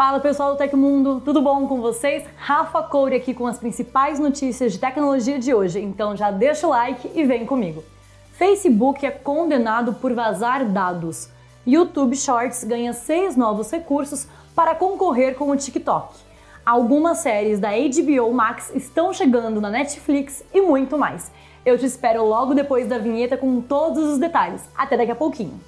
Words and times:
Fala 0.00 0.18
pessoal 0.18 0.52
do 0.52 0.56
Tecmundo, 0.56 1.20
tudo 1.20 1.42
bom 1.42 1.68
com 1.68 1.82
vocês? 1.82 2.24
Rafa 2.38 2.82
Coure 2.84 3.16
aqui 3.16 3.34
com 3.34 3.46
as 3.46 3.58
principais 3.58 4.18
notícias 4.18 4.72
de 4.72 4.78
tecnologia 4.78 5.38
de 5.38 5.52
hoje, 5.52 5.78
então 5.78 6.16
já 6.16 6.30
deixa 6.30 6.66
o 6.66 6.70
like 6.70 7.10
e 7.14 7.22
vem 7.22 7.44
comigo. 7.44 7.84
Facebook 8.32 9.04
é 9.04 9.10
condenado 9.10 9.92
por 9.92 10.14
vazar 10.14 10.64
dados. 10.64 11.28
YouTube 11.66 12.16
Shorts 12.16 12.64
ganha 12.64 12.94
seis 12.94 13.36
novos 13.36 13.70
recursos 13.70 14.26
para 14.56 14.74
concorrer 14.74 15.34
com 15.34 15.50
o 15.50 15.56
TikTok. 15.56 16.14
Algumas 16.64 17.18
séries 17.18 17.60
da 17.60 17.68
HBO 17.68 18.32
Max 18.32 18.74
estão 18.74 19.12
chegando 19.12 19.60
na 19.60 19.68
Netflix 19.68 20.42
e 20.54 20.62
muito 20.62 20.96
mais. 20.96 21.30
Eu 21.62 21.76
te 21.76 21.84
espero 21.84 22.24
logo 22.24 22.54
depois 22.54 22.88
da 22.88 22.96
vinheta 22.96 23.36
com 23.36 23.60
todos 23.60 24.02
os 24.14 24.18
detalhes. 24.18 24.62
Até 24.74 24.96
daqui 24.96 25.12
a 25.12 25.16
pouquinho. 25.16 25.60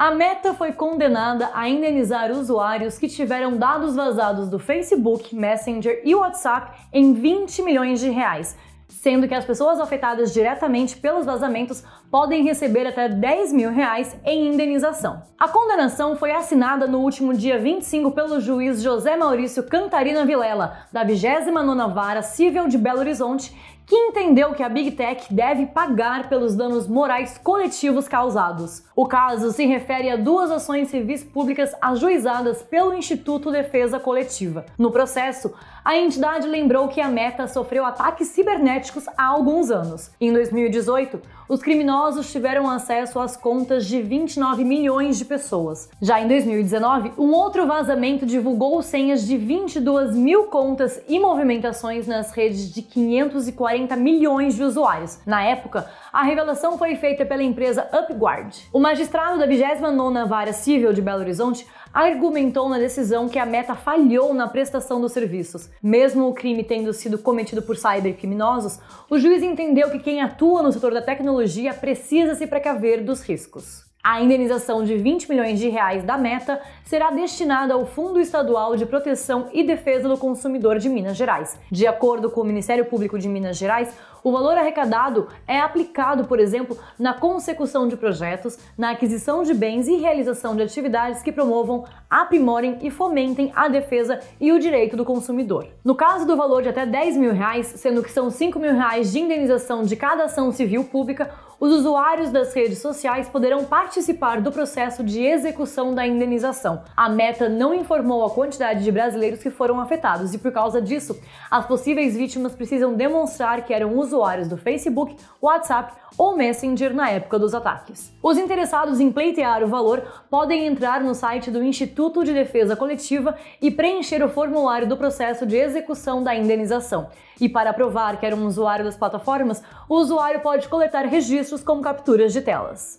A 0.00 0.10
Meta 0.10 0.54
foi 0.54 0.72
condenada 0.72 1.50
a 1.52 1.68
indenizar 1.68 2.32
usuários 2.32 2.96
que 2.96 3.06
tiveram 3.06 3.58
dados 3.58 3.94
vazados 3.94 4.48
do 4.48 4.58
Facebook, 4.58 5.36
Messenger 5.36 6.00
e 6.02 6.14
WhatsApp 6.14 6.72
em 6.90 7.12
20 7.12 7.60
milhões 7.60 8.00
de 8.00 8.08
reais, 8.08 8.56
sendo 8.88 9.28
que 9.28 9.34
as 9.34 9.44
pessoas 9.44 9.78
afetadas 9.78 10.32
diretamente 10.32 10.96
pelos 10.96 11.26
vazamentos 11.26 11.84
podem 12.10 12.42
receber 12.42 12.86
até 12.86 13.08
10 13.08 13.52
mil 13.52 13.70
reais 13.70 14.16
em 14.24 14.48
indenização. 14.52 15.22
A 15.38 15.48
condenação 15.48 16.16
foi 16.16 16.32
assinada 16.32 16.86
no 16.86 16.98
último 16.98 17.32
dia 17.32 17.58
25 17.58 18.10
pelo 18.10 18.40
juiz 18.40 18.82
José 18.82 19.16
Maurício 19.16 19.62
Cantarina 19.62 20.26
Vilela, 20.26 20.86
da 20.92 21.04
29ª 21.04 21.92
Vara 21.92 22.22
Civil 22.22 22.66
de 22.66 22.76
Belo 22.76 22.98
Horizonte, 22.98 23.54
que 23.90 23.96
entendeu 23.96 24.54
que 24.54 24.62
a 24.62 24.68
Big 24.68 24.92
Tech 24.92 25.34
deve 25.34 25.66
pagar 25.66 26.28
pelos 26.28 26.54
danos 26.54 26.86
morais 26.86 27.36
coletivos 27.38 28.06
causados. 28.06 28.84
O 28.94 29.04
caso 29.04 29.50
se 29.50 29.66
refere 29.66 30.08
a 30.08 30.16
duas 30.16 30.48
ações 30.48 30.88
civis 30.90 31.24
públicas 31.24 31.74
ajuizadas 31.82 32.62
pelo 32.62 32.94
Instituto 32.94 33.50
Defesa 33.50 33.98
Coletiva. 33.98 34.64
No 34.78 34.92
processo, 34.92 35.52
a 35.84 35.96
entidade 35.96 36.46
lembrou 36.46 36.86
que 36.86 37.00
a 37.00 37.08
Meta 37.08 37.48
sofreu 37.48 37.84
ataques 37.84 38.28
cibernéticos 38.28 39.08
há 39.16 39.24
alguns 39.24 39.72
anos. 39.72 40.12
Em 40.20 40.32
2018, 40.32 41.20
os 41.48 41.60
criminosos 41.60 41.99
tiveram 42.30 42.70
acesso 42.70 43.18
às 43.18 43.36
contas 43.36 43.86
de 43.86 44.00
29 44.00 44.64
milhões 44.64 45.18
de 45.18 45.24
pessoas. 45.24 45.90
Já 46.00 46.20
em 46.20 46.26
2019, 46.26 47.12
um 47.18 47.32
outro 47.32 47.66
vazamento 47.66 48.24
divulgou 48.24 48.80
senhas 48.82 49.26
de 49.26 49.36
22 49.36 50.16
mil 50.16 50.44
contas 50.44 51.00
e 51.06 51.18
movimentações 51.18 52.06
nas 52.06 52.32
redes 52.32 52.72
de 52.72 52.80
540 52.80 53.96
milhões 53.96 54.54
de 54.54 54.62
usuários. 54.62 55.18
Na 55.26 55.42
época, 55.42 55.90
a 56.12 56.22
revelação 56.22 56.78
foi 56.78 56.96
feita 56.96 57.24
pela 57.26 57.42
empresa 57.42 57.88
Upguard. 57.92 58.56
O 58.72 58.80
magistrado 58.80 59.38
da 59.38 59.46
29ª 59.46 60.26
Vara 60.26 60.52
Civil 60.52 60.92
de 60.92 61.02
Belo 61.02 61.20
Horizonte 61.20 61.66
argumentou 61.92 62.68
na 62.68 62.78
decisão 62.78 63.28
que 63.28 63.38
a 63.38 63.46
Meta 63.46 63.74
falhou 63.74 64.32
na 64.32 64.48
prestação 64.48 65.00
dos 65.00 65.12
serviços. 65.12 65.68
Mesmo 65.82 66.28
o 66.28 66.34
crime 66.34 66.64
tendo 66.64 66.92
sido 66.92 67.18
cometido 67.18 67.62
por 67.62 67.76
cybercriminosos, 67.76 68.78
o 69.08 69.18
juiz 69.18 69.42
entendeu 69.42 69.90
que 69.90 69.98
quem 69.98 70.22
atua 70.22 70.62
no 70.62 70.72
setor 70.72 70.92
da 70.92 71.02
tecnologia 71.02 71.74
precisa 71.74 72.34
se 72.34 72.46
precaver 72.46 73.02
dos 73.02 73.22
riscos. 73.22 73.90
A 74.02 74.22
indenização 74.22 74.82
de 74.82 74.96
20 74.96 75.28
milhões 75.28 75.58
de 75.58 75.68
reais 75.68 76.02
da 76.02 76.16
Meta 76.16 76.58
será 76.86 77.10
destinada 77.10 77.74
ao 77.74 77.84
Fundo 77.84 78.18
Estadual 78.18 78.74
de 78.74 78.86
Proteção 78.86 79.50
e 79.52 79.62
Defesa 79.62 80.08
do 80.08 80.16
Consumidor 80.16 80.78
de 80.78 80.88
Minas 80.88 81.18
Gerais. 81.18 81.60
De 81.70 81.86
acordo 81.86 82.30
com 82.30 82.40
o 82.40 82.44
Ministério 82.44 82.86
Público 82.86 83.18
de 83.18 83.28
Minas 83.28 83.58
Gerais, 83.58 83.94
o 84.22 84.32
valor 84.32 84.56
arrecadado 84.56 85.28
é 85.46 85.60
aplicado, 85.60 86.24
por 86.24 86.38
exemplo, 86.38 86.78
na 86.98 87.14
consecução 87.14 87.88
de 87.88 87.96
projetos, 87.96 88.58
na 88.76 88.90
aquisição 88.90 89.42
de 89.42 89.54
bens 89.54 89.88
e 89.88 89.96
realização 89.96 90.54
de 90.54 90.62
atividades 90.62 91.22
que 91.22 91.32
promovam, 91.32 91.84
aprimorem 92.08 92.78
e 92.82 92.90
fomentem 92.90 93.52
a 93.54 93.68
defesa 93.68 94.20
e 94.40 94.52
o 94.52 94.58
direito 94.58 94.96
do 94.96 95.04
consumidor. 95.04 95.66
No 95.84 95.94
caso 95.94 96.26
do 96.26 96.36
valor 96.36 96.62
de 96.62 96.68
até 96.68 96.84
10 96.84 97.16
mil 97.16 97.32
reais, 97.32 97.66
sendo 97.66 98.02
que 98.02 98.12
são 98.12 98.30
5 98.30 98.58
mil 98.58 98.72
reais 98.72 99.12
de 99.12 99.20
indenização 99.20 99.82
de 99.82 99.96
cada 99.96 100.24
ação 100.24 100.52
civil 100.52 100.84
pública, 100.84 101.30
os 101.60 101.72
usuários 101.74 102.30
das 102.30 102.54
redes 102.54 102.78
sociais 102.78 103.28
poderão 103.28 103.66
participar 103.66 104.40
do 104.40 104.50
processo 104.50 105.04
de 105.04 105.22
execução 105.22 105.94
da 105.94 106.06
indenização. 106.06 106.82
A 106.96 107.06
Meta 107.06 107.50
não 107.50 107.74
informou 107.74 108.24
a 108.24 108.30
quantidade 108.30 108.82
de 108.82 108.90
brasileiros 108.90 109.42
que 109.42 109.50
foram 109.50 109.78
afetados 109.78 110.32
e, 110.32 110.38
por 110.38 110.50
causa 110.50 110.80
disso, 110.80 111.20
as 111.50 111.66
possíveis 111.66 112.16
vítimas 112.16 112.54
precisam 112.54 112.94
demonstrar 112.94 113.62
que 113.66 113.74
eram 113.74 113.94
usuários 114.10 114.48
do 114.48 114.56
Facebook, 114.56 115.16
WhatsApp 115.40 115.94
ou 116.18 116.36
Messenger 116.36 116.92
na 116.92 117.08
época 117.10 117.38
dos 117.38 117.54
ataques. 117.54 118.12
Os 118.22 118.36
interessados 118.36 119.00
em 119.00 119.12
pleitear 119.12 119.62
o 119.62 119.68
valor 119.68 120.02
podem 120.28 120.66
entrar 120.66 121.00
no 121.00 121.14
site 121.14 121.50
do 121.50 121.62
Instituto 121.62 122.24
de 122.24 122.32
Defesa 122.32 122.74
Coletiva 122.74 123.36
e 123.62 123.70
preencher 123.70 124.22
o 124.22 124.28
formulário 124.28 124.88
do 124.88 124.96
processo 124.96 125.46
de 125.46 125.56
execução 125.56 126.22
da 126.22 126.34
indenização. 126.34 127.08
E 127.40 127.48
para 127.48 127.72
provar 127.72 128.18
que 128.18 128.26
era 128.26 128.36
um 128.36 128.46
usuário 128.46 128.84
das 128.84 128.96
plataformas, 128.96 129.62
o 129.88 129.94
usuário 129.94 130.40
pode 130.40 130.68
coletar 130.68 131.06
registros 131.06 131.62
como 131.62 131.80
capturas 131.80 132.32
de 132.32 132.42
telas. 132.42 132.98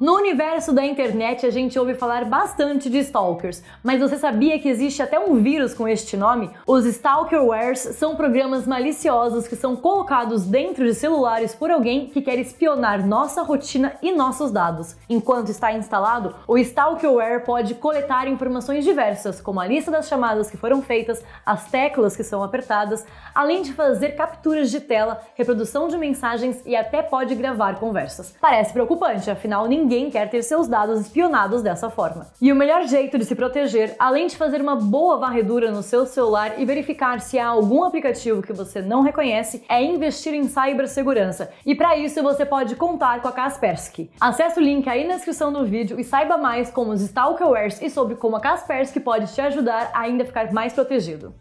No 0.00 0.14
universo 0.14 0.72
da 0.72 0.86
internet 0.86 1.44
a 1.44 1.50
gente 1.50 1.76
ouve 1.76 1.92
falar 1.92 2.24
bastante 2.24 2.88
de 2.88 2.98
stalkers, 2.98 3.64
mas 3.82 4.00
você 4.00 4.16
sabia 4.16 4.56
que 4.56 4.68
existe 4.68 5.02
até 5.02 5.18
um 5.18 5.42
vírus 5.42 5.74
com 5.74 5.88
este 5.88 6.16
nome? 6.16 6.52
Os 6.64 6.84
stalkerwares 6.84 7.80
são 7.80 8.14
programas 8.14 8.64
maliciosos 8.64 9.48
que 9.48 9.56
são 9.56 9.74
colocados 9.74 10.44
dentro 10.44 10.84
de 10.84 10.94
celulares 10.94 11.52
por 11.52 11.68
alguém 11.68 12.06
que 12.06 12.22
quer 12.22 12.38
espionar 12.38 13.04
nossa 13.04 13.42
rotina 13.42 13.94
e 14.00 14.12
nossos 14.12 14.52
dados. 14.52 14.94
Enquanto 15.08 15.48
está 15.48 15.72
instalado, 15.72 16.32
o 16.46 16.56
stalkerware 16.56 17.44
pode 17.44 17.74
coletar 17.74 18.28
informações 18.28 18.84
diversas, 18.84 19.40
como 19.40 19.58
a 19.58 19.66
lista 19.66 19.90
das 19.90 20.06
chamadas 20.06 20.48
que 20.48 20.56
foram 20.56 20.80
feitas, 20.80 21.24
as 21.44 21.68
teclas 21.72 22.16
que 22.16 22.22
são 22.22 22.40
apertadas, 22.44 23.04
além 23.34 23.62
de 23.62 23.72
fazer 23.72 24.10
capturas 24.10 24.70
de 24.70 24.78
tela, 24.78 25.20
reprodução 25.34 25.88
de 25.88 25.98
mensagens 25.98 26.62
e 26.64 26.76
até 26.76 27.02
pode 27.02 27.34
gravar 27.34 27.80
conversas. 27.80 28.32
Parece 28.40 28.72
preocupante, 28.72 29.28
afinal 29.28 29.66
ninguém 29.66 29.87
ninguém 29.88 30.10
quer 30.10 30.28
ter 30.28 30.42
seus 30.42 30.68
dados 30.68 31.00
espionados 31.00 31.62
dessa 31.62 31.88
forma. 31.88 32.26
E 32.42 32.52
o 32.52 32.56
melhor 32.56 32.86
jeito 32.86 33.16
de 33.16 33.24
se 33.24 33.34
proteger, 33.34 33.96
além 33.98 34.26
de 34.26 34.36
fazer 34.36 34.60
uma 34.60 34.76
boa 34.76 35.16
varredura 35.16 35.70
no 35.70 35.82
seu 35.82 36.04
celular 36.04 36.60
e 36.60 36.66
verificar 36.66 37.22
se 37.22 37.38
há 37.38 37.46
algum 37.46 37.82
aplicativo 37.84 38.42
que 38.42 38.52
você 38.52 38.82
não 38.82 39.00
reconhece, 39.00 39.64
é 39.66 39.82
investir 39.82 40.34
em 40.34 40.44
cibersegurança. 40.44 41.50
E 41.64 41.74
para 41.74 41.96
isso 41.96 42.22
você 42.22 42.44
pode 42.44 42.76
contar 42.76 43.22
com 43.22 43.28
a 43.28 43.32
Kaspersky. 43.32 44.10
Acesse 44.20 44.60
o 44.60 44.62
link 44.62 44.86
aí 44.86 45.08
na 45.08 45.14
descrição 45.14 45.50
do 45.50 45.64
vídeo 45.64 45.98
e 45.98 46.04
saiba 46.04 46.36
mais 46.36 46.70
como 46.70 46.92
os 46.92 47.00
stalkerwares 47.00 47.80
e 47.80 47.88
sobre 47.88 48.14
como 48.16 48.36
a 48.36 48.40
Kaspersky 48.40 49.00
pode 49.00 49.32
te 49.32 49.40
ajudar 49.40 49.90
a 49.94 50.00
ainda 50.00 50.26
ficar 50.26 50.52
mais 50.52 50.74
protegido. 50.74 51.32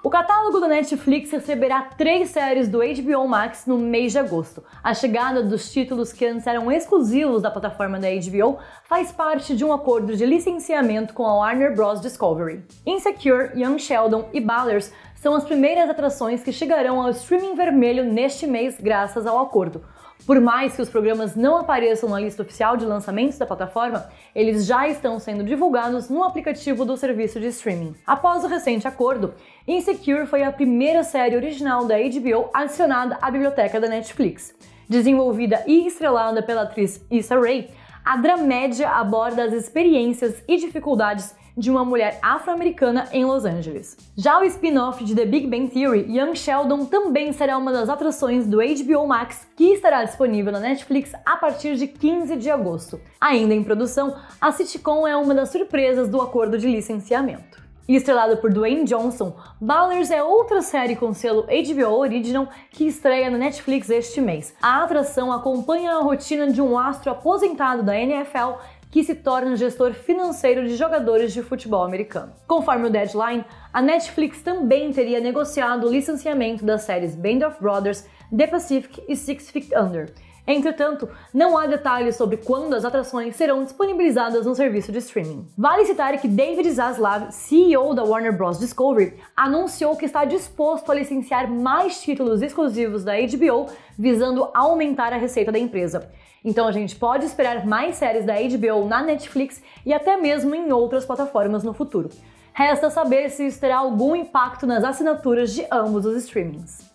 O 0.00 0.08
catálogo 0.08 0.60
da 0.60 0.68
Netflix 0.68 1.32
receberá 1.32 1.82
três 1.82 2.30
séries 2.30 2.68
do 2.68 2.78
HBO 2.78 3.26
Max 3.26 3.66
no 3.66 3.76
mês 3.76 4.12
de 4.12 4.18
agosto. 4.20 4.62
A 4.80 4.94
chegada 4.94 5.42
dos 5.42 5.72
títulos 5.72 6.12
que 6.12 6.24
antes 6.24 6.46
eram 6.46 6.70
exclusivos 6.70 7.42
da 7.42 7.50
plataforma 7.50 7.98
da 7.98 8.06
HBO 8.08 8.58
faz 8.84 9.10
parte 9.10 9.56
de 9.56 9.64
um 9.64 9.72
acordo 9.72 10.14
de 10.14 10.24
licenciamento 10.24 11.12
com 11.12 11.26
a 11.26 11.34
Warner 11.38 11.74
Bros. 11.74 12.00
Discovery. 12.00 12.64
Insecure, 12.86 13.50
Young 13.60 13.76
Sheldon 13.80 14.28
e 14.32 14.40
Ballers 14.40 14.92
são 15.16 15.34
as 15.34 15.42
primeiras 15.42 15.90
atrações 15.90 16.44
que 16.44 16.52
chegarão 16.52 17.02
ao 17.02 17.10
streaming 17.10 17.56
vermelho 17.56 18.04
neste 18.04 18.46
mês 18.46 18.80
graças 18.80 19.26
ao 19.26 19.40
acordo. 19.40 19.82
Por 20.26 20.40
mais 20.40 20.76
que 20.76 20.82
os 20.82 20.90
programas 20.90 21.34
não 21.34 21.56
apareçam 21.56 22.08
na 22.08 22.20
lista 22.20 22.42
oficial 22.42 22.76
de 22.76 22.84
lançamentos 22.84 23.38
da 23.38 23.46
plataforma, 23.46 24.08
eles 24.34 24.66
já 24.66 24.86
estão 24.88 25.18
sendo 25.18 25.42
divulgados 25.42 26.10
no 26.10 26.22
aplicativo 26.22 26.84
do 26.84 26.96
serviço 26.96 27.40
de 27.40 27.46
streaming. 27.46 27.94
Após 28.06 28.44
o 28.44 28.46
recente 28.46 28.86
acordo, 28.86 29.34
Insecure 29.66 30.26
foi 30.26 30.42
a 30.42 30.52
primeira 30.52 31.02
série 31.02 31.36
original 31.36 31.86
da 31.86 31.96
HBO 31.96 32.50
adicionada 32.52 33.18
à 33.22 33.30
biblioteca 33.30 33.80
da 33.80 33.88
Netflix. 33.88 34.54
Desenvolvida 34.88 35.64
e 35.66 35.86
estrelada 35.86 36.42
pela 36.42 36.62
atriz 36.62 37.04
Issa 37.10 37.38
Rae, 37.38 37.70
a 38.04 38.16
dramédia 38.16 38.88
aborda 38.88 39.44
as 39.44 39.52
experiências 39.52 40.42
e 40.48 40.56
dificuldades 40.56 41.34
de 41.58 41.70
uma 41.70 41.84
mulher 41.84 42.18
afro-americana 42.22 43.08
em 43.12 43.24
Los 43.24 43.44
Angeles. 43.44 43.96
Já 44.16 44.38
o 44.38 44.44
spin-off 44.44 45.04
de 45.04 45.14
The 45.14 45.26
Big 45.26 45.48
Bang 45.48 45.68
Theory, 45.68 46.06
Young 46.08 46.36
Sheldon, 46.36 46.84
também 46.84 47.32
será 47.32 47.58
uma 47.58 47.72
das 47.72 47.88
atrações 47.88 48.46
do 48.46 48.58
HBO 48.58 49.06
Max, 49.06 49.46
que 49.56 49.72
estará 49.72 50.04
disponível 50.04 50.52
na 50.52 50.60
Netflix 50.60 51.12
a 51.26 51.36
partir 51.36 51.74
de 51.74 51.88
15 51.88 52.36
de 52.36 52.48
agosto. 52.48 53.00
Ainda 53.20 53.52
em 53.52 53.64
produção, 53.64 54.16
a 54.40 54.52
sitcom 54.52 55.06
é 55.06 55.16
uma 55.16 55.34
das 55.34 55.50
surpresas 55.50 56.08
do 56.08 56.22
acordo 56.22 56.56
de 56.56 56.68
licenciamento. 56.68 57.68
Estrelado 57.88 58.36
por 58.36 58.52
Dwayne 58.52 58.84
Johnson, 58.84 59.34
Ballers 59.58 60.10
é 60.10 60.22
outra 60.22 60.60
série 60.60 60.94
com 60.94 61.14
selo 61.14 61.46
HBO 61.46 61.96
Original 61.96 62.46
que 62.70 62.86
estreia 62.86 63.30
na 63.30 63.38
Netflix 63.38 63.88
este 63.88 64.20
mês. 64.20 64.54
A 64.60 64.82
atração 64.82 65.32
acompanha 65.32 65.92
a 65.92 66.02
rotina 66.02 66.52
de 66.52 66.60
um 66.60 66.78
astro 66.78 67.10
aposentado 67.10 67.82
da 67.82 67.98
NFL 67.98 68.60
que 68.90 69.04
se 69.04 69.14
torna 69.14 69.56
gestor 69.56 69.92
financeiro 69.92 70.66
de 70.66 70.76
jogadores 70.76 71.32
de 71.32 71.42
futebol 71.42 71.82
americano. 71.82 72.32
Conforme 72.46 72.86
o 72.86 72.90
Deadline, 72.90 73.44
a 73.72 73.82
Netflix 73.82 74.40
também 74.42 74.92
teria 74.92 75.20
negociado 75.20 75.86
o 75.86 75.90
licenciamento 75.90 76.64
das 76.64 76.82
séries 76.82 77.14
Band 77.14 77.46
of 77.46 77.60
Brothers, 77.60 78.06
The 78.34 78.46
Pacific 78.46 79.02
e 79.08 79.14
Six 79.14 79.50
Feet 79.50 79.74
Under. 79.76 80.12
Entretanto, 80.50 81.10
não 81.34 81.58
há 81.58 81.66
detalhes 81.66 82.16
sobre 82.16 82.38
quando 82.38 82.72
as 82.72 82.82
atrações 82.82 83.36
serão 83.36 83.64
disponibilizadas 83.64 84.46
no 84.46 84.54
serviço 84.54 84.90
de 84.90 84.96
streaming. 84.96 85.46
Vale 85.58 85.84
citar 85.84 86.18
que 86.18 86.26
David 86.26 86.70
Zaslav, 86.70 87.30
CEO 87.30 87.94
da 87.94 88.02
Warner 88.02 88.34
Bros. 88.34 88.58
Discovery, 88.58 89.18
anunciou 89.36 89.94
que 89.94 90.06
está 90.06 90.24
disposto 90.24 90.90
a 90.90 90.94
licenciar 90.94 91.50
mais 91.50 92.00
títulos 92.00 92.40
exclusivos 92.40 93.04
da 93.04 93.12
HBO, 93.12 93.66
visando 93.98 94.48
aumentar 94.54 95.12
a 95.12 95.18
receita 95.18 95.52
da 95.52 95.58
empresa. 95.58 96.10
Então 96.42 96.66
a 96.66 96.72
gente 96.72 96.96
pode 96.96 97.26
esperar 97.26 97.66
mais 97.66 97.96
séries 97.96 98.24
da 98.24 98.32
HBO 98.32 98.88
na 98.88 99.02
Netflix 99.02 99.62
e 99.84 99.92
até 99.92 100.16
mesmo 100.16 100.54
em 100.54 100.72
outras 100.72 101.04
plataformas 101.04 101.62
no 101.62 101.74
futuro. 101.74 102.08
Resta 102.54 102.88
saber 102.88 103.28
se 103.28 103.46
isso 103.46 103.60
terá 103.60 103.76
algum 103.76 104.16
impacto 104.16 104.66
nas 104.66 104.82
assinaturas 104.82 105.52
de 105.52 105.66
ambos 105.70 106.06
os 106.06 106.16
streamings. 106.24 106.87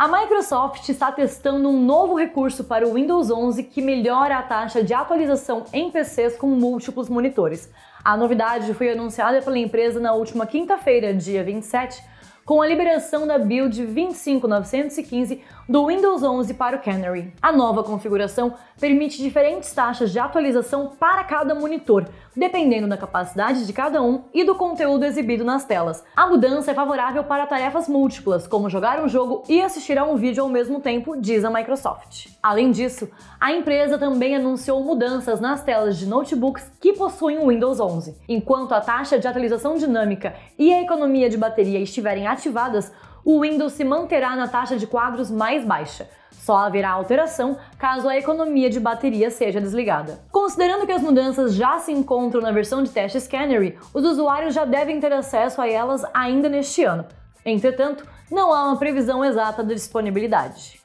A 0.00 0.06
Microsoft 0.06 0.88
está 0.90 1.10
testando 1.10 1.68
um 1.68 1.84
novo 1.84 2.14
recurso 2.14 2.62
para 2.62 2.86
o 2.86 2.94
Windows 2.94 3.32
11 3.32 3.64
que 3.64 3.82
melhora 3.82 4.38
a 4.38 4.42
taxa 4.42 4.80
de 4.80 4.94
atualização 4.94 5.64
em 5.72 5.90
PCs 5.90 6.36
com 6.36 6.46
múltiplos 6.46 7.08
monitores. 7.08 7.68
A 8.04 8.16
novidade 8.16 8.72
foi 8.74 8.92
anunciada 8.92 9.42
pela 9.42 9.58
empresa 9.58 9.98
na 9.98 10.12
última 10.12 10.46
quinta-feira, 10.46 11.12
dia 11.12 11.42
27, 11.42 12.00
com 12.44 12.62
a 12.62 12.66
liberação 12.68 13.26
da 13.26 13.40
build 13.40 13.86
25915 13.86 15.42
do 15.68 15.86
Windows 15.86 16.22
11 16.22 16.54
para 16.54 16.76
o 16.76 16.80
Canary. 16.80 17.30
A 17.42 17.52
nova 17.52 17.84
configuração 17.84 18.54
permite 18.80 19.18
diferentes 19.18 19.70
taxas 19.74 20.10
de 20.10 20.18
atualização 20.18 20.92
para 20.98 21.22
cada 21.24 21.54
monitor, 21.54 22.08
dependendo 22.34 22.88
da 22.88 22.96
capacidade 22.96 23.66
de 23.66 23.72
cada 23.72 24.00
um 24.00 24.22
e 24.32 24.44
do 24.44 24.54
conteúdo 24.54 25.04
exibido 25.04 25.44
nas 25.44 25.66
telas. 25.66 26.02
A 26.16 26.26
mudança 26.26 26.70
é 26.70 26.74
favorável 26.74 27.22
para 27.22 27.46
tarefas 27.46 27.86
múltiplas, 27.86 28.46
como 28.46 28.70
jogar 28.70 29.04
um 29.04 29.08
jogo 29.08 29.42
e 29.46 29.60
assistir 29.60 29.98
a 29.98 30.04
um 30.04 30.16
vídeo 30.16 30.42
ao 30.42 30.48
mesmo 30.48 30.80
tempo, 30.80 31.14
diz 31.20 31.44
a 31.44 31.50
Microsoft. 31.50 32.28
Além 32.42 32.70
disso, 32.70 33.06
a 33.38 33.52
empresa 33.52 33.98
também 33.98 34.36
anunciou 34.36 34.82
mudanças 34.82 35.38
nas 35.38 35.62
telas 35.62 35.98
de 35.98 36.06
notebooks 36.06 36.70
que 36.80 36.94
possuem 36.94 37.40
o 37.40 37.48
Windows 37.48 37.78
11. 37.78 38.16
Enquanto 38.26 38.72
a 38.72 38.80
taxa 38.80 39.18
de 39.18 39.28
atualização 39.28 39.76
dinâmica 39.76 40.34
e 40.58 40.72
a 40.72 40.80
economia 40.80 41.28
de 41.28 41.36
bateria 41.36 41.78
estiverem 41.78 42.26
ativadas, 42.26 42.90
o 43.24 43.40
Windows 43.40 43.72
se 43.72 43.84
manterá 43.84 44.34
na 44.36 44.48
taxa 44.48 44.76
de 44.76 44.86
quadros 44.86 45.30
mais 45.30 45.64
baixa. 45.64 46.08
Só 46.30 46.56
haverá 46.56 46.90
alteração 46.90 47.58
caso 47.78 48.08
a 48.08 48.16
economia 48.16 48.70
de 48.70 48.80
bateria 48.80 49.30
seja 49.30 49.60
desligada. 49.60 50.20
Considerando 50.32 50.86
que 50.86 50.92
as 50.92 51.02
mudanças 51.02 51.54
já 51.54 51.78
se 51.78 51.92
encontram 51.92 52.40
na 52.40 52.52
versão 52.52 52.82
de 52.82 52.90
teste 52.90 53.20
Scannery, 53.20 53.78
os 53.92 54.04
usuários 54.04 54.54
já 54.54 54.64
devem 54.64 54.98
ter 54.98 55.12
acesso 55.12 55.60
a 55.60 55.68
elas 55.68 56.02
ainda 56.14 56.48
neste 56.48 56.84
ano. 56.84 57.04
Entretanto, 57.44 58.06
não 58.30 58.52
há 58.54 58.64
uma 58.64 58.76
previsão 58.78 59.24
exata 59.24 59.62
da 59.62 59.74
disponibilidade. 59.74 60.80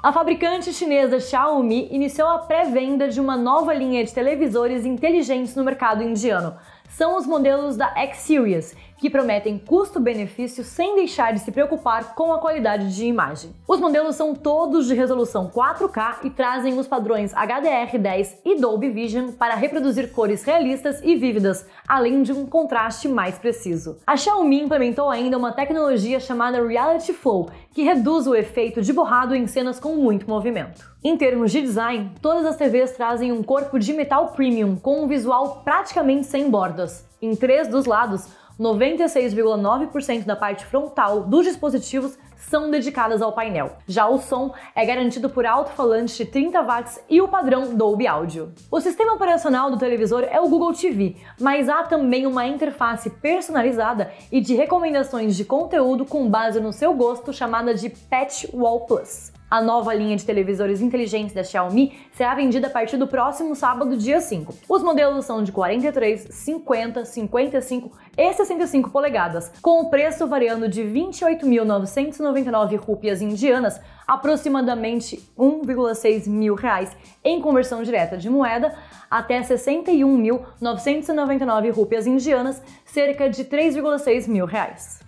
A 0.00 0.12
fabricante 0.12 0.72
chinesa 0.72 1.18
Xiaomi 1.18 1.88
iniciou 1.90 2.28
a 2.28 2.38
pré-venda 2.38 3.08
de 3.08 3.20
uma 3.20 3.36
nova 3.36 3.74
linha 3.74 4.04
de 4.04 4.14
televisores 4.14 4.84
inteligentes 4.84 5.56
no 5.56 5.64
mercado 5.64 6.04
indiano. 6.04 6.56
São 6.88 7.16
os 7.16 7.26
modelos 7.26 7.76
da 7.76 7.92
X-Series, 7.96 8.76
que 8.98 9.08
prometem 9.08 9.58
custo-benefício 9.58 10.62
sem 10.64 10.96
deixar 10.96 11.32
de 11.32 11.40
se 11.40 11.52
preocupar 11.52 12.14
com 12.14 12.32
a 12.32 12.38
qualidade 12.38 12.94
de 12.94 13.06
imagem. 13.06 13.54
Os 13.66 13.80
modelos 13.80 14.16
são 14.16 14.34
todos 14.34 14.86
de 14.86 14.94
resolução 14.94 15.48
4K 15.48 16.24
e 16.24 16.30
trazem 16.30 16.76
os 16.78 16.86
padrões 16.86 17.32
HDR10 17.32 18.38
e 18.44 18.60
Dolby 18.60 18.90
Vision 18.90 19.30
para 19.32 19.54
reproduzir 19.54 20.12
cores 20.12 20.42
realistas 20.42 21.00
e 21.02 21.16
vívidas, 21.16 21.66
além 21.86 22.22
de 22.22 22.32
um 22.32 22.44
contraste 22.44 23.08
mais 23.08 23.38
preciso. 23.38 23.98
A 24.06 24.16
Xiaomi 24.16 24.60
implementou 24.60 25.08
ainda 25.08 25.38
uma 25.38 25.52
tecnologia 25.52 26.18
chamada 26.18 26.66
Reality 26.66 27.12
Flow, 27.12 27.48
que 27.72 27.82
reduz 27.82 28.26
o 28.26 28.34
efeito 28.34 28.82
de 28.82 28.92
borrado 28.92 29.34
em 29.34 29.46
cenas 29.46 29.78
com 29.78 29.94
muito 29.94 30.28
movimento. 30.28 30.84
Em 31.02 31.16
termos 31.16 31.52
de 31.52 31.60
design, 31.60 32.10
todas 32.20 32.44
as 32.44 32.56
TVs 32.56 32.92
trazem 32.92 33.30
um 33.30 33.42
corpo 33.42 33.78
de 33.78 33.92
metal 33.92 34.28
premium 34.32 34.74
com 34.74 35.04
um 35.04 35.06
visual 35.06 35.62
praticamente 35.64 36.26
sem 36.26 36.50
bordas. 36.50 37.06
Em 37.22 37.36
três 37.36 37.68
dos 37.68 37.84
lados, 37.84 38.26
96,9% 38.58 40.24
da 40.24 40.34
parte 40.34 40.64
frontal 40.64 41.22
dos 41.22 41.44
dispositivos 41.44 42.18
são 42.36 42.70
dedicadas 42.70 43.22
ao 43.22 43.32
painel. 43.32 43.76
Já 43.86 44.08
o 44.08 44.18
som 44.18 44.52
é 44.74 44.84
garantido 44.84 45.28
por 45.28 45.46
alto-falante 45.46 46.16
de 46.16 46.24
30 46.24 46.62
watts 46.62 47.00
e 47.08 47.20
o 47.20 47.28
padrão 47.28 47.74
Dolby 47.74 48.06
Audio. 48.06 48.52
O 48.70 48.80
sistema 48.80 49.14
operacional 49.14 49.70
do 49.70 49.78
televisor 49.78 50.24
é 50.24 50.40
o 50.40 50.48
Google 50.48 50.72
TV, 50.72 51.16
mas 51.40 51.68
há 51.68 51.82
também 51.84 52.26
uma 52.26 52.46
interface 52.46 53.10
personalizada 53.10 54.12
e 54.32 54.40
de 54.40 54.54
recomendações 54.54 55.36
de 55.36 55.44
conteúdo 55.44 56.04
com 56.04 56.28
base 56.28 56.58
no 56.58 56.72
seu 56.72 56.94
gosto 56.94 57.32
chamada 57.32 57.74
de 57.74 57.90
Patch 57.90 58.46
Wall 58.52 58.80
Plus. 58.86 59.37
A 59.50 59.62
nova 59.62 59.94
linha 59.94 60.14
de 60.14 60.26
televisores 60.26 60.82
inteligentes 60.82 61.34
da 61.34 61.42
Xiaomi 61.42 61.98
será 62.12 62.34
vendida 62.34 62.66
a 62.66 62.70
partir 62.70 62.98
do 62.98 63.06
próximo 63.06 63.56
sábado, 63.56 63.96
dia 63.96 64.20
5. 64.20 64.54
Os 64.68 64.82
modelos 64.82 65.24
são 65.24 65.42
de 65.42 65.50
43, 65.50 66.28
50, 66.30 67.06
55 67.06 67.90
e 68.14 68.34
65 68.34 68.90
polegadas, 68.90 69.50
com 69.62 69.80
o 69.80 69.88
preço 69.88 70.26
variando 70.26 70.68
de 70.68 70.82
28.999 70.82 72.76
rupias 72.76 73.22
indianas, 73.22 73.80
aproximadamente 74.06 75.16
1,6 75.38 76.28
mil 76.28 76.54
reais 76.54 76.94
em 77.24 77.40
conversão 77.40 77.82
direta 77.82 78.18
de 78.18 78.28
moeda, 78.28 78.74
até 79.10 79.40
61.999 79.40 81.72
rupias 81.72 82.06
indianas, 82.06 82.62
cerca 82.84 83.30
de 83.30 83.46
3,6 83.46 84.28
mil 84.28 84.44
reais. 84.44 85.07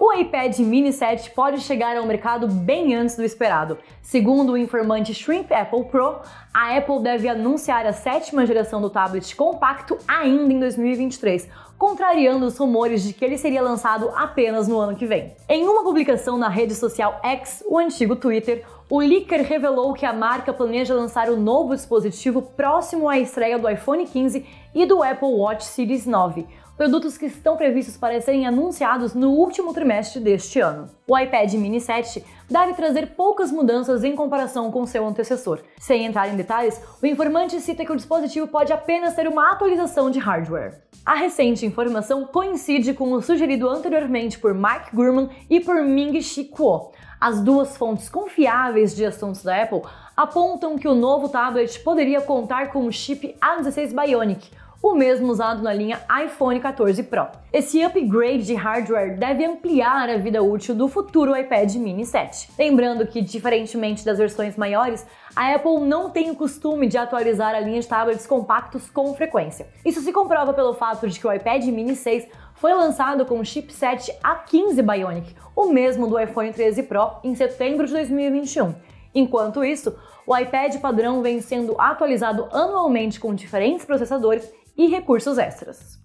O 0.00 0.12
iPad 0.12 0.56
Mini 0.60 0.92
7 0.92 1.30
pode 1.30 1.60
chegar 1.60 1.96
ao 1.96 2.06
mercado 2.06 2.46
bem 2.46 2.94
antes 2.94 3.16
do 3.16 3.24
esperado. 3.24 3.78
Segundo 4.00 4.52
o 4.52 4.56
informante 4.56 5.12
Shrimp 5.12 5.50
Apple 5.50 5.86
Pro, 5.86 6.20
a 6.54 6.76
Apple 6.76 7.02
deve 7.02 7.28
anunciar 7.28 7.84
a 7.84 7.92
sétima 7.92 8.46
geração 8.46 8.80
do 8.80 8.90
tablet 8.90 9.34
compacto 9.34 9.98
ainda 10.06 10.52
em 10.52 10.60
2023, 10.60 11.48
contrariando 11.76 12.46
os 12.46 12.56
rumores 12.56 13.02
de 13.02 13.12
que 13.12 13.24
ele 13.24 13.36
seria 13.36 13.60
lançado 13.60 14.08
apenas 14.14 14.68
no 14.68 14.78
ano 14.78 14.94
que 14.96 15.04
vem. 15.04 15.34
Em 15.48 15.66
uma 15.66 15.82
publicação 15.82 16.38
na 16.38 16.48
rede 16.48 16.76
social 16.76 17.18
X, 17.24 17.64
o 17.66 17.76
antigo 17.76 18.14
Twitter, 18.14 18.64
o 18.88 19.00
leaker 19.00 19.44
revelou 19.44 19.92
que 19.94 20.06
a 20.06 20.12
marca 20.12 20.52
planeja 20.52 20.94
lançar 20.94 21.28
o 21.28 21.36
novo 21.36 21.74
dispositivo 21.74 22.40
próximo 22.40 23.08
à 23.08 23.18
estreia 23.18 23.58
do 23.58 23.68
iPhone 23.68 24.06
15 24.06 24.46
e 24.72 24.86
do 24.86 25.02
Apple 25.02 25.28
Watch 25.28 25.64
Series 25.64 26.06
9 26.06 26.46
produtos 26.78 27.18
que 27.18 27.26
estão 27.26 27.56
previstos 27.56 27.96
para 27.96 28.20
serem 28.20 28.46
anunciados 28.46 29.12
no 29.12 29.32
último 29.32 29.74
trimestre 29.74 30.20
deste 30.20 30.60
ano. 30.60 30.88
O 31.08 31.18
iPad 31.18 31.52
mini 31.54 31.80
7 31.80 32.24
deve 32.48 32.72
trazer 32.74 33.16
poucas 33.16 33.50
mudanças 33.50 34.04
em 34.04 34.14
comparação 34.14 34.70
com 34.70 34.86
seu 34.86 35.04
antecessor. 35.04 35.58
Sem 35.76 36.06
entrar 36.06 36.28
em 36.28 36.36
detalhes, 36.36 36.80
o 37.02 37.06
informante 37.06 37.60
cita 37.60 37.84
que 37.84 37.90
o 37.90 37.96
dispositivo 37.96 38.46
pode 38.46 38.72
apenas 38.72 39.16
ter 39.16 39.26
uma 39.26 39.50
atualização 39.50 40.08
de 40.08 40.20
hardware. 40.20 40.80
A 41.04 41.14
recente 41.14 41.66
informação 41.66 42.24
coincide 42.26 42.94
com 42.94 43.12
o 43.12 43.20
sugerido 43.20 43.68
anteriormente 43.68 44.38
por 44.38 44.54
Mike 44.54 44.94
Gurman 44.94 45.30
e 45.50 45.58
por 45.58 45.82
Ming-Chi 45.82 46.44
Kuo. 46.44 46.92
As 47.20 47.40
duas 47.40 47.76
fontes 47.76 48.08
confiáveis 48.08 48.94
de 48.94 49.04
assuntos 49.04 49.42
da 49.42 49.62
Apple 49.62 49.82
apontam 50.16 50.78
que 50.78 50.86
o 50.86 50.94
novo 50.94 51.28
tablet 51.28 51.80
poderia 51.80 52.20
contar 52.20 52.70
com 52.70 52.86
o 52.86 52.92
chip 52.92 53.34
A16 53.40 53.92
Bionic, 53.92 54.48
o 54.82 54.94
mesmo 54.94 55.30
usado 55.30 55.62
na 55.62 55.72
linha 55.72 56.00
iPhone 56.24 56.60
14 56.60 57.02
Pro. 57.02 57.26
Esse 57.52 57.82
upgrade 57.82 58.44
de 58.44 58.54
hardware 58.54 59.18
deve 59.18 59.44
ampliar 59.44 60.08
a 60.08 60.16
vida 60.16 60.42
útil 60.42 60.74
do 60.74 60.88
futuro 60.88 61.36
iPad 61.36 61.74
mini 61.76 62.06
7. 62.06 62.50
Lembrando 62.56 63.06
que, 63.06 63.20
diferentemente 63.20 64.04
das 64.04 64.18
versões 64.18 64.56
maiores, 64.56 65.04
a 65.34 65.54
Apple 65.54 65.80
não 65.80 66.10
tem 66.10 66.30
o 66.30 66.36
costume 66.36 66.86
de 66.86 66.96
atualizar 66.96 67.54
a 67.54 67.60
linha 67.60 67.80
de 67.80 67.88
tablets 67.88 68.26
compactos 68.26 68.88
com 68.88 69.12
frequência. 69.14 69.66
Isso 69.84 70.00
se 70.00 70.12
comprova 70.12 70.52
pelo 70.52 70.74
fato 70.74 71.08
de 71.08 71.18
que 71.18 71.26
o 71.26 71.32
iPad 71.32 71.64
mini 71.66 71.96
6 71.96 72.28
foi 72.54 72.72
lançado 72.72 73.24
com 73.24 73.40
o 73.40 73.44
chipset 73.44 74.12
A15 74.22 74.82
Bionic, 74.82 75.34
o 75.54 75.66
mesmo 75.66 76.06
do 76.06 76.18
iPhone 76.18 76.52
13 76.52 76.84
Pro, 76.84 77.12
em 77.24 77.34
setembro 77.34 77.86
de 77.86 77.92
2021. 77.92 78.74
Enquanto 79.14 79.64
isso, 79.64 79.96
o 80.26 80.36
iPad 80.36 80.76
padrão 80.76 81.22
vem 81.22 81.40
sendo 81.40 81.74
atualizado 81.80 82.48
anualmente 82.52 83.18
com 83.18 83.34
diferentes 83.34 83.84
processadores 83.84 84.52
e 84.78 84.86
recursos 84.86 85.36
extras. 85.36 85.98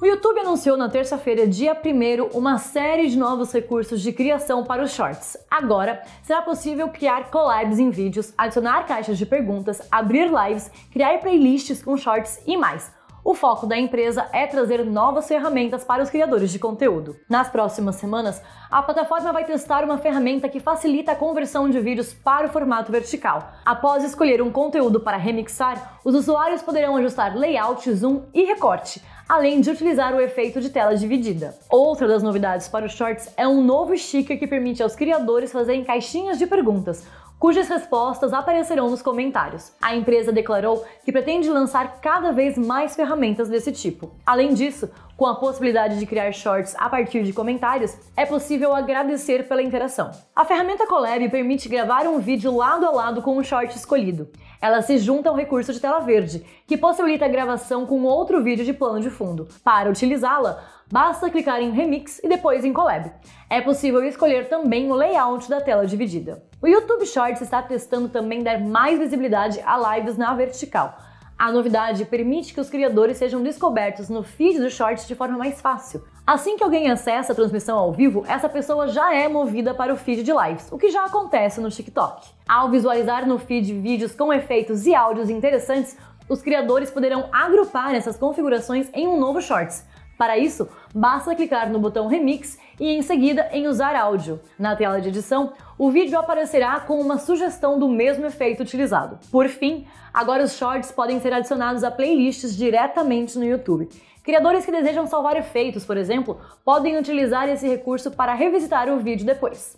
O 0.00 0.06
YouTube 0.06 0.40
anunciou 0.40 0.78
na 0.78 0.88
terça-feira, 0.88 1.46
dia 1.46 1.74
1 1.74 2.36
uma 2.36 2.56
série 2.56 3.08
de 3.08 3.18
novos 3.18 3.52
recursos 3.52 4.00
de 4.00 4.10
criação 4.12 4.64
para 4.64 4.82
os 4.82 4.92
shorts. 4.92 5.36
Agora, 5.50 6.02
será 6.22 6.40
possível 6.40 6.88
criar 6.88 7.30
collabs 7.30 7.78
em 7.78 7.90
vídeos, 7.90 8.32
adicionar 8.38 8.86
caixas 8.86 9.18
de 9.18 9.26
perguntas, 9.26 9.82
abrir 9.92 10.30
lives, 10.32 10.70
criar 10.90 11.18
playlists 11.18 11.82
com 11.82 11.98
shorts 11.98 12.40
e 12.46 12.56
mais. 12.56 12.90
O 13.22 13.34
foco 13.34 13.66
da 13.66 13.76
empresa 13.76 14.26
é 14.32 14.46
trazer 14.46 14.82
novas 14.82 15.28
ferramentas 15.28 15.84
para 15.84 16.02
os 16.02 16.08
criadores 16.08 16.50
de 16.50 16.58
conteúdo. 16.58 17.16
Nas 17.28 17.50
próximas 17.50 17.96
semanas, 17.96 18.40
a 18.70 18.82
plataforma 18.82 19.30
vai 19.30 19.44
testar 19.44 19.84
uma 19.84 19.98
ferramenta 19.98 20.48
que 20.48 20.58
facilita 20.58 21.12
a 21.12 21.16
conversão 21.16 21.68
de 21.68 21.78
vídeos 21.80 22.14
para 22.14 22.46
o 22.46 22.50
formato 22.50 22.90
vertical. 22.90 23.52
Após 23.62 24.04
escolher 24.04 24.40
um 24.40 24.50
conteúdo 24.50 25.00
para 25.00 25.18
remixar, 25.18 26.00
os 26.02 26.14
usuários 26.14 26.62
poderão 26.62 26.96
ajustar 26.96 27.36
layout, 27.36 27.92
zoom 27.92 28.22
e 28.32 28.44
recorte, 28.44 29.02
além 29.28 29.60
de 29.60 29.70
utilizar 29.70 30.14
o 30.14 30.20
efeito 30.20 30.58
de 30.58 30.70
tela 30.70 30.96
dividida. 30.96 31.54
Outra 31.68 32.08
das 32.08 32.22
novidades 32.22 32.68
para 32.68 32.86
os 32.86 32.92
Shorts 32.92 33.32
é 33.36 33.46
um 33.46 33.62
novo 33.62 33.94
sticker 33.98 34.38
que 34.38 34.46
permite 34.46 34.82
aos 34.82 34.96
criadores 34.96 35.52
fazerem 35.52 35.84
caixinhas 35.84 36.38
de 36.38 36.46
perguntas, 36.46 37.06
cujas 37.40 37.68
respostas 37.68 38.34
aparecerão 38.34 38.90
nos 38.90 39.00
comentários. 39.00 39.72
A 39.80 39.96
empresa 39.96 40.30
declarou 40.30 40.84
que 41.02 41.10
pretende 41.10 41.48
lançar 41.48 41.98
cada 42.02 42.32
vez 42.32 42.58
mais 42.58 42.94
ferramentas 42.94 43.48
desse 43.48 43.72
tipo. 43.72 44.10
Além 44.26 44.52
disso, 44.52 44.90
com 45.16 45.24
a 45.26 45.34
possibilidade 45.34 45.98
de 45.98 46.04
criar 46.04 46.32
shorts 46.32 46.76
a 46.78 46.88
partir 46.90 47.22
de 47.22 47.32
comentários, 47.32 47.96
é 48.14 48.26
possível 48.26 48.74
agradecer 48.74 49.48
pela 49.48 49.62
interação. 49.62 50.10
A 50.36 50.44
ferramenta 50.44 50.86
Collab 50.86 51.26
permite 51.30 51.66
gravar 51.66 52.06
um 52.06 52.18
vídeo 52.18 52.54
lado 52.54 52.84
a 52.84 52.90
lado 52.90 53.22
com 53.22 53.38
o 53.38 53.42
short 53.42 53.74
escolhido. 53.74 54.28
Ela 54.60 54.82
se 54.82 54.98
junta 54.98 55.30
ao 55.30 55.34
recurso 55.34 55.72
de 55.72 55.80
tela 55.80 56.00
verde, 56.00 56.44
que 56.66 56.76
possibilita 56.76 57.24
a 57.24 57.28
gravação 57.28 57.86
com 57.86 58.02
outro 58.02 58.42
vídeo 58.42 58.64
de 58.64 58.74
plano 58.74 59.00
de 59.00 59.08
fundo. 59.08 59.48
Para 59.64 59.88
utilizá-la, 59.88 60.62
basta 60.90 61.30
clicar 61.30 61.62
em 61.62 61.70
Remix 61.70 62.20
e 62.22 62.28
depois 62.28 62.64
em 62.64 62.72
Collab. 62.72 63.10
É 63.48 63.60
possível 63.60 64.04
escolher 64.04 64.48
também 64.48 64.90
o 64.90 64.94
layout 64.94 65.48
da 65.48 65.60
tela 65.60 65.86
dividida. 65.86 66.42
O 66.60 66.66
YouTube 66.66 67.06
Shorts 67.06 67.40
está 67.40 67.62
testando 67.62 68.08
também 68.08 68.42
dar 68.42 68.60
mais 68.60 68.98
visibilidade 68.98 69.60
a 69.64 69.96
lives 69.96 70.18
na 70.18 70.34
vertical. 70.34 70.94
A 71.40 71.50
novidade 71.50 72.04
permite 72.04 72.52
que 72.52 72.60
os 72.60 72.68
criadores 72.68 73.16
sejam 73.16 73.42
descobertos 73.42 74.10
no 74.10 74.22
feed 74.22 74.60
do 74.60 74.68
Shorts 74.68 75.08
de 75.08 75.14
forma 75.14 75.38
mais 75.38 75.58
fácil. 75.58 76.04
Assim 76.26 76.54
que 76.54 76.62
alguém 76.62 76.90
acessa 76.90 77.32
a 77.32 77.34
transmissão 77.34 77.78
ao 77.78 77.90
vivo, 77.94 78.26
essa 78.28 78.46
pessoa 78.46 78.88
já 78.88 79.14
é 79.14 79.26
movida 79.26 79.72
para 79.72 79.90
o 79.90 79.96
feed 79.96 80.22
de 80.22 80.32
lives, 80.32 80.70
o 80.70 80.76
que 80.76 80.90
já 80.90 81.06
acontece 81.06 81.58
no 81.58 81.70
TikTok. 81.70 82.28
Ao 82.46 82.68
visualizar 82.68 83.26
no 83.26 83.38
feed 83.38 83.72
vídeos 83.72 84.14
com 84.14 84.30
efeitos 84.30 84.86
e 84.86 84.94
áudios 84.94 85.30
interessantes, 85.30 85.96
os 86.28 86.42
criadores 86.42 86.90
poderão 86.90 87.30
agrupar 87.32 87.94
essas 87.94 88.18
configurações 88.18 88.90
em 88.92 89.08
um 89.08 89.18
novo 89.18 89.40
Shorts, 89.40 89.82
para 90.20 90.36
isso, 90.36 90.68
basta 90.94 91.34
clicar 91.34 91.72
no 91.72 91.78
botão 91.78 92.06
Remix 92.06 92.58
e 92.78 92.90
em 92.90 93.00
seguida 93.00 93.48
em 93.52 93.66
Usar 93.66 93.96
áudio. 93.96 94.38
Na 94.58 94.76
tela 94.76 95.00
de 95.00 95.08
edição, 95.08 95.54
o 95.78 95.90
vídeo 95.90 96.18
aparecerá 96.18 96.78
com 96.78 97.00
uma 97.00 97.16
sugestão 97.16 97.78
do 97.78 97.88
mesmo 97.88 98.26
efeito 98.26 98.62
utilizado. 98.62 99.18
Por 99.32 99.48
fim, 99.48 99.86
agora 100.12 100.44
os 100.44 100.58
shorts 100.58 100.92
podem 100.92 101.18
ser 101.20 101.32
adicionados 101.32 101.82
a 101.82 101.90
playlists 101.90 102.54
diretamente 102.54 103.38
no 103.38 103.46
YouTube. 103.46 103.88
Criadores 104.22 104.66
que 104.66 104.70
desejam 104.70 105.06
salvar 105.06 105.38
efeitos, 105.38 105.86
por 105.86 105.96
exemplo, 105.96 106.38
podem 106.62 106.98
utilizar 106.98 107.48
esse 107.48 107.66
recurso 107.66 108.10
para 108.10 108.34
revisitar 108.34 108.90
o 108.90 108.98
vídeo 108.98 109.24
depois. 109.24 109.74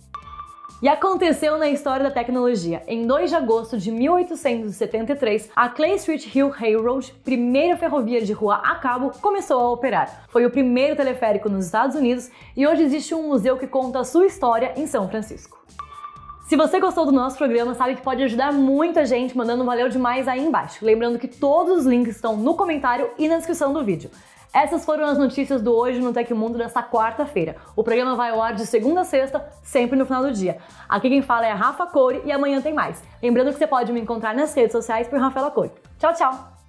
E 0.80 0.88
aconteceu 0.88 1.58
na 1.58 1.68
história 1.68 2.04
da 2.04 2.10
tecnologia. 2.10 2.82
Em 2.86 3.06
2 3.06 3.30
de 3.30 3.36
agosto 3.36 3.76
de 3.78 3.90
1873, 3.90 5.50
a 5.54 5.68
Clay 5.68 5.94
Street 5.96 6.34
Hill 6.34 6.48
Railroad, 6.48 7.12
primeira 7.24 7.76
ferrovia 7.76 8.22
de 8.22 8.32
rua 8.32 8.56
a 8.56 8.76
cabo, 8.76 9.12
começou 9.20 9.60
a 9.60 9.70
operar. 9.70 10.24
Foi 10.28 10.44
o 10.46 10.50
primeiro 10.50 10.96
teleférico 10.96 11.48
nos 11.48 11.66
Estados 11.66 11.96
Unidos 11.96 12.30
e 12.56 12.66
hoje 12.66 12.82
existe 12.82 13.14
um 13.14 13.28
museu 13.28 13.56
que 13.56 13.66
conta 13.66 14.00
a 14.00 14.04
sua 14.04 14.26
história 14.26 14.72
em 14.76 14.86
São 14.86 15.08
Francisco. 15.08 15.62
Se 16.48 16.56
você 16.56 16.78
gostou 16.80 17.06
do 17.06 17.12
nosso 17.12 17.38
programa, 17.38 17.74
sabe 17.74 17.94
que 17.94 18.02
pode 18.02 18.22
ajudar 18.24 18.52
muita 18.52 19.06
gente 19.06 19.34
mandando 19.34 19.62
um 19.62 19.66
valeu 19.66 19.88
demais 19.88 20.28
aí 20.28 20.44
embaixo. 20.44 20.84
Lembrando 20.84 21.18
que 21.18 21.26
todos 21.26 21.78
os 21.78 21.86
links 21.86 22.16
estão 22.16 22.36
no 22.36 22.54
comentário 22.54 23.08
e 23.16 23.26
na 23.26 23.36
descrição 23.38 23.72
do 23.72 23.82
vídeo. 23.82 24.10
Essas 24.52 24.84
foram 24.84 25.06
as 25.06 25.16
notícias 25.16 25.62
do 25.62 25.74
Hoje 25.74 25.98
no 25.98 26.12
Tecmundo 26.12 26.58
desta 26.58 26.82
quarta-feira. 26.82 27.56
O 27.74 27.82
programa 27.82 28.14
vai 28.14 28.30
ao 28.30 28.42
ar 28.42 28.54
de 28.54 28.66
segunda 28.66 29.00
a 29.00 29.04
sexta, 29.04 29.42
sempre 29.62 29.96
no 29.96 30.04
final 30.04 30.22
do 30.22 30.30
dia. 30.30 30.58
Aqui 30.86 31.08
quem 31.08 31.22
fala 31.22 31.46
é 31.46 31.52
Rafa 31.52 31.86
Core 31.86 32.20
e 32.26 32.30
amanhã 32.30 32.60
tem 32.60 32.74
mais. 32.74 33.02
Lembrando 33.22 33.50
que 33.50 33.58
você 33.58 33.66
pode 33.66 33.90
me 33.92 34.00
encontrar 34.00 34.34
nas 34.34 34.52
redes 34.54 34.72
sociais 34.72 35.08
por 35.08 35.18
Rafaela 35.18 35.50
Core. 35.50 35.72
Tchau, 35.98 36.12
tchau! 36.12 36.61